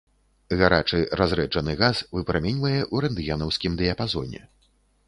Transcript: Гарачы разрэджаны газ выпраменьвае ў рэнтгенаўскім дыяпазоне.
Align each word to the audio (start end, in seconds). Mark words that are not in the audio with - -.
Гарачы 0.61 1.01
разрэджаны 1.21 1.77
газ 1.83 2.01
выпраменьвае 2.17 2.75
ў 2.93 3.05
рэнтгенаўскім 3.07 3.71
дыяпазоне. 3.85 4.41